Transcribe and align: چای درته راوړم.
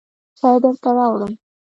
چای 0.39 0.57
درته 0.63 0.89
راوړم. 0.97 1.33